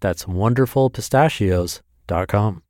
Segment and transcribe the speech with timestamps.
[0.00, 2.62] That's wonderfulpistachios.com.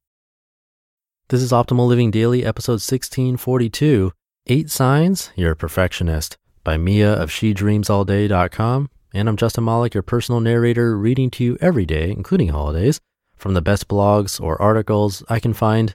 [1.29, 4.13] This is Optimal Living Daily, episode 1642
[4.47, 8.89] Eight Signs You're a Perfectionist by Mia of SheDreamsAllDay.com.
[9.13, 12.99] And I'm Justin Malik, your personal narrator, reading to you every day, including holidays,
[13.37, 15.95] from the best blogs or articles I can find.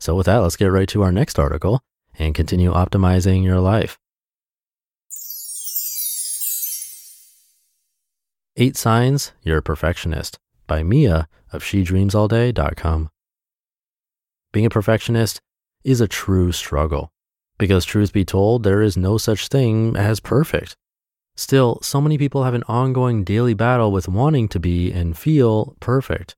[0.00, 1.80] So, with that, let's get right to our next article
[2.18, 3.96] and continue optimizing your life.
[8.56, 13.10] Eight Signs You're a Perfectionist by Mia of SheDreamsAllDay.com.
[14.52, 15.40] Being a perfectionist
[15.82, 17.10] is a true struggle
[17.58, 20.76] because, truth be told, there is no such thing as perfect.
[21.36, 25.76] Still, so many people have an ongoing daily battle with wanting to be and feel
[25.80, 26.36] perfect.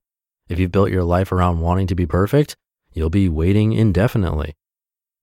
[0.49, 2.57] If you've built your life around wanting to be perfect,
[2.93, 4.55] you'll be waiting indefinitely.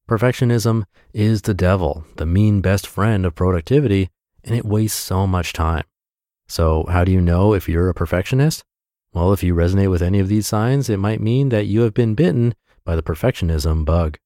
[0.08, 0.84] Perfectionism
[1.14, 4.10] is the devil, the mean best friend of productivity,
[4.44, 5.86] and it wastes so much time.
[6.48, 8.64] So, how do you know if you're a perfectionist?
[9.14, 11.94] Well, if you resonate with any of these signs, it might mean that you have
[11.94, 14.18] been bitten by the perfectionism bug.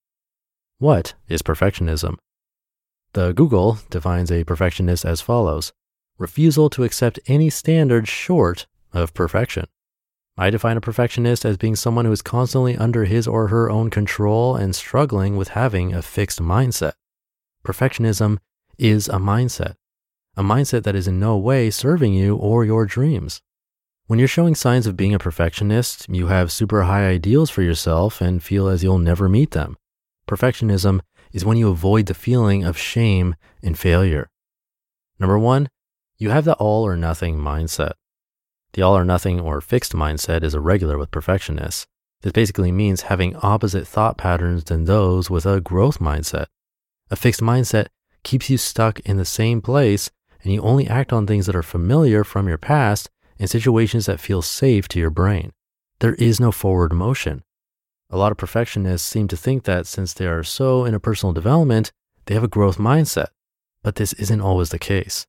[0.80, 2.16] What is perfectionism?
[3.14, 5.74] The Google defines a perfectionist as follows
[6.18, 9.66] refusal to accept any standard short of perfection.
[10.38, 13.90] I define a perfectionist as being someone who is constantly under his or her own
[13.90, 16.94] control and struggling with having a fixed mindset.
[17.64, 18.38] Perfectionism
[18.78, 19.75] is a mindset,
[20.36, 23.42] a mindset that is in no way serving you or your dreams.
[24.07, 28.22] When you're showing signs of being a perfectionist, you have super high ideals for yourself
[28.22, 29.75] and feel as you'll never meet them.
[30.29, 31.01] Perfectionism
[31.34, 34.29] is when you avoid the feeling of shame and failure.
[35.19, 35.68] Number one,
[36.18, 37.94] you have the all or nothing mindset.
[38.72, 41.85] The all or nothing or fixed mindset is irregular with perfectionists.
[42.22, 46.45] This basically means having opposite thought patterns than those with a growth mindset.
[47.12, 47.88] A fixed mindset
[48.24, 50.09] keeps you stuck in the same place
[50.45, 53.09] and you only act on things that are familiar from your past
[53.40, 55.52] in situations that feel safe to your brain.
[56.00, 57.44] There is no forward motion.
[58.09, 61.92] A lot of perfectionists seem to think that since they are so into personal development,
[62.25, 63.28] they have a growth mindset,
[63.84, 65.25] but this isn't always the case.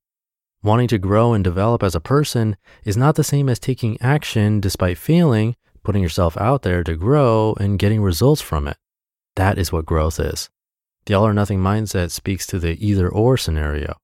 [0.63, 4.61] Wanting to grow and develop as a person is not the same as taking action
[4.61, 8.77] despite failing, putting yourself out there to grow and getting results from it.
[9.37, 10.51] That is what growth is.
[11.07, 13.97] The all or nothing mindset speaks to the either or scenario.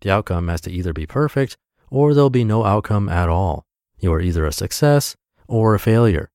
[0.00, 1.56] The outcome has to either be perfect
[1.90, 3.66] or there'll be no outcome at all.
[3.98, 6.30] You are either a success or a failure.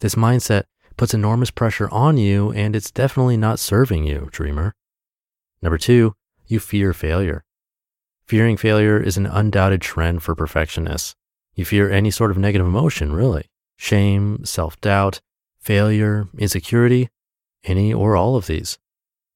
[0.00, 0.64] This mindset
[0.96, 4.74] puts enormous pressure on you, and it's definitely not serving you, dreamer.
[5.62, 6.14] Number two,
[6.46, 7.44] you fear failure.
[8.26, 11.16] Fearing failure is an undoubted trend for perfectionists.
[11.54, 13.46] You fear any sort of negative emotion, really
[13.76, 15.20] shame, self doubt,
[15.58, 17.08] failure, insecurity,
[17.64, 18.78] any or all of these.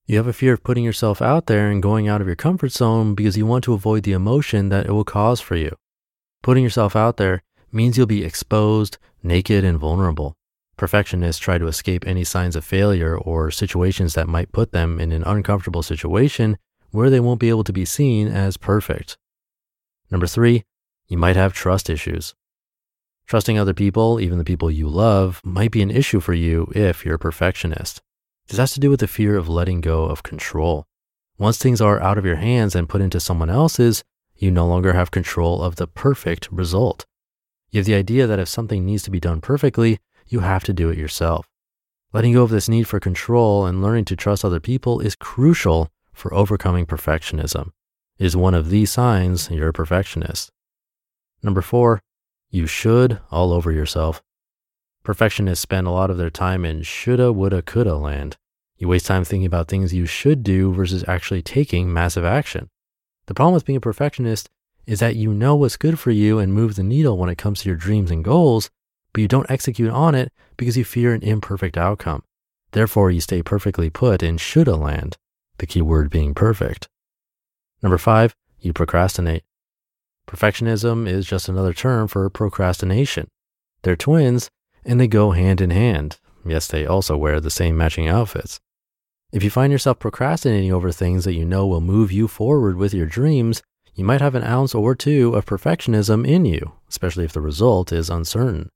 [0.06, 2.72] You have a fear of putting yourself out there and going out of your comfort
[2.72, 5.74] zone because you want to avoid the emotion that it will cause for you.
[6.42, 7.42] Putting yourself out there
[7.72, 10.36] means you'll be exposed, naked, and vulnerable.
[10.76, 15.10] Perfectionists try to escape any signs of failure or situations that might put them in
[15.10, 16.58] an uncomfortable situation
[16.90, 19.16] where they won't be able to be seen as perfect.
[20.10, 20.64] Number three,
[21.08, 22.34] you might have trust issues.
[23.26, 27.06] Trusting other people, even the people you love, might be an issue for you if
[27.06, 28.02] you're a perfectionist.
[28.48, 30.86] This has to do with the fear of letting go of control.
[31.38, 34.04] Once things are out of your hands and put into someone else's,
[34.36, 37.06] you no longer have control of the perfect result.
[37.70, 39.98] You have the idea that if something needs to be done perfectly,
[40.28, 41.48] you have to do it yourself.
[42.12, 45.90] Letting go of this need for control and learning to trust other people is crucial
[46.12, 47.72] for overcoming perfectionism.
[48.18, 50.52] It is one of the signs you're a perfectionist.
[51.42, 52.00] Number four,
[52.50, 54.22] you should all over yourself.
[55.04, 58.38] Perfectionists spend a lot of their time in shoulda, woulda, coulda land.
[58.78, 62.70] You waste time thinking about things you should do versus actually taking massive action.
[63.26, 64.48] The problem with being a perfectionist
[64.86, 67.60] is that you know what's good for you and move the needle when it comes
[67.60, 68.70] to your dreams and goals,
[69.12, 72.22] but you don't execute on it because you fear an imperfect outcome.
[72.72, 75.18] Therefore, you stay perfectly put in shoulda land,
[75.58, 76.88] the key word being perfect.
[77.82, 79.44] Number five, you procrastinate.
[80.26, 83.28] Perfectionism is just another term for procrastination.
[83.82, 84.50] They're twins
[84.84, 86.18] and they go hand in hand.
[86.46, 88.60] Yes, they also wear the same matching outfits.
[89.32, 92.94] If you find yourself procrastinating over things that you know will move you forward with
[92.94, 93.62] your dreams,
[93.94, 97.92] you might have an ounce or two of perfectionism in you, especially if the result
[97.92, 98.70] is uncertain.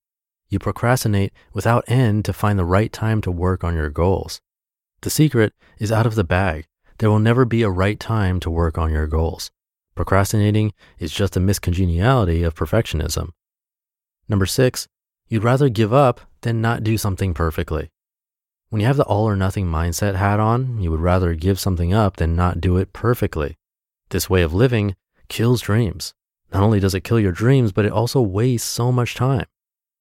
[0.49, 4.41] You procrastinate without end to find the right time to work on your goals.
[5.03, 6.67] The secret is out of the bag.
[6.99, 9.51] There will never be a right time to work on your goals.
[9.95, 13.31] Procrastinating is just a miscongeniality of perfectionism.
[14.29, 14.89] Number six,
[15.29, 17.91] you'd rather give up than not do something perfectly.
[18.71, 21.95] When you have the all or nothing mindset hat on, you would rather give something
[21.95, 23.57] up than not do it perfectly.
[24.11, 24.95] This way of living
[25.29, 26.15] kills dreams.
[26.53, 29.47] Not only does it kill your dreams, but it also wastes so much time.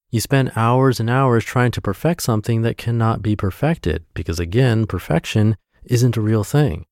[0.10, 4.86] You spend hours and hours trying to perfect something that cannot be perfected because, again,
[4.86, 6.86] perfection isn't a real thing.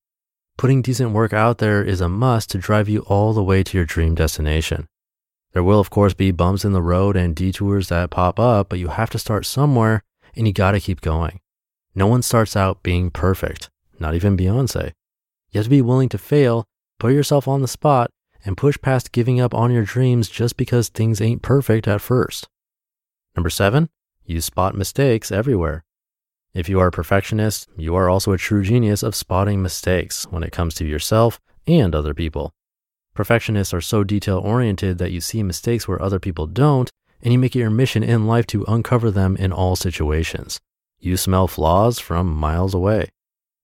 [0.57, 3.77] Putting decent work out there is a must to drive you all the way to
[3.77, 4.87] your dream destination.
[5.55, 8.77] There will, of course, be bumps in the road and detours that pop up, but
[8.77, 10.03] you have to start somewhere
[10.35, 11.39] and you got to keep going.
[11.95, 14.91] No one starts out being perfect, not even Beyonce.
[15.51, 16.65] You have to be willing to fail,
[16.99, 18.11] put yourself on the spot,
[18.43, 22.49] and push past giving up on your dreams just because things ain't perfect at first.
[23.33, 23.87] Number seven,
[24.25, 25.85] you spot mistakes everywhere.
[26.53, 30.43] If you are a perfectionist, you are also a true genius of spotting mistakes when
[30.43, 32.53] it comes to yourself and other people.
[33.15, 36.89] Perfectionists are so detail oriented that you see mistakes where other people don't,
[37.21, 40.59] and you make it your mission in life to uncover them in all situations.
[40.99, 43.09] You smell flaws from miles away.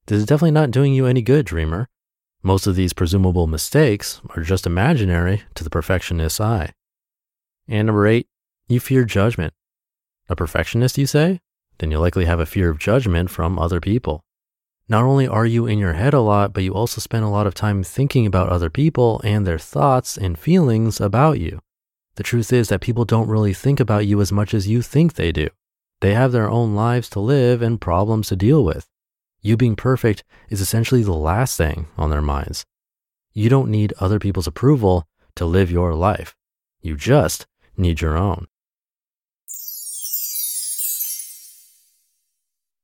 [0.08, 1.90] This is definitely not doing you any good, dreamer.
[2.42, 6.72] Most of these presumable mistakes are just imaginary to the perfectionist's eye.
[7.68, 8.28] And number eight,
[8.68, 9.54] you fear judgment.
[10.30, 11.40] A perfectionist, you say?
[11.78, 14.22] Then you likely have a fear of judgment from other people.
[14.92, 17.48] Not only are you in your head a lot, but you also spend a lot
[17.48, 21.62] of time thinking about other people and their thoughts and feelings about you.
[22.16, 25.14] The truth is that people don't really think about you as much as you think
[25.14, 25.48] they do.
[26.02, 28.86] They have their own lives to live and problems to deal with.
[29.42, 32.66] You being perfect is essentially the last thing on their minds.
[33.32, 36.36] You don't need other people's approval to live your life.
[36.82, 37.48] You just
[37.78, 38.48] need your own.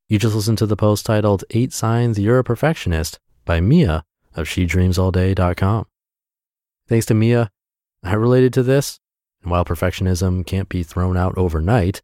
[0.09, 4.05] You just listened to the post titled Eight Signs You're a Perfectionist by Mia
[4.35, 5.85] of SheDreamsAllDay.com.
[6.87, 7.51] Thanks to Mia,
[8.03, 9.01] I related to this.
[9.41, 12.01] And while perfectionism can't be thrown out overnight,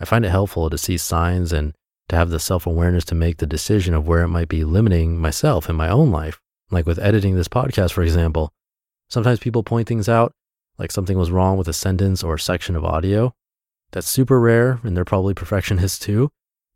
[0.00, 1.74] I find it helpful to see signs and
[2.08, 5.20] to have the self awareness to make the decision of where it might be limiting
[5.20, 6.40] myself in my own life.
[6.70, 8.50] Like with editing this podcast, for example,
[9.10, 10.32] sometimes people point things out,
[10.78, 13.34] like something was wrong with a sentence or a section of audio.
[13.90, 16.30] That's super rare, and they're probably perfectionists too.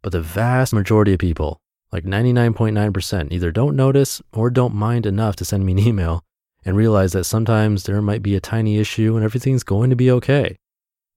[0.06, 1.60] But the vast majority of people,
[1.90, 6.22] like 99.9%, either don't notice or don't mind enough to send me an email
[6.64, 10.08] and realize that sometimes there might be a tiny issue and everything's going to be
[10.12, 10.58] okay.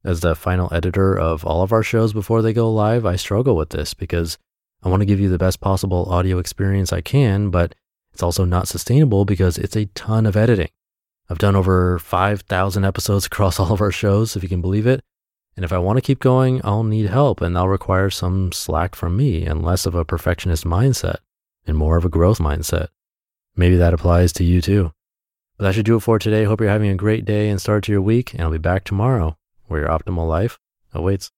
[0.03, 3.55] As the final editor of all of our shows before they go live, I struggle
[3.55, 4.39] with this because
[4.81, 7.75] I want to give you the best possible audio experience I can, but
[8.11, 10.69] it's also not sustainable because it's a ton of editing.
[11.29, 15.03] I've done over 5,000 episodes across all of our shows, if you can believe it.
[15.59, 18.95] And if I want to keep going, I'll need help and that'll require some slack
[18.95, 21.17] from me and less of a perfectionist mindset
[21.67, 22.87] and more of a growth mindset.
[23.57, 24.93] Maybe that applies to you too.
[25.57, 26.45] But that should do it for today.
[26.45, 28.85] Hope you're having a great day and start to your week, and I'll be back
[28.85, 29.37] tomorrow
[29.67, 30.59] where your optimal life
[30.93, 31.29] awaits.